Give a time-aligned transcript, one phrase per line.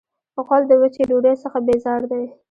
[0.45, 2.23] غول د وچې ډوډۍ څخه بیزار دی.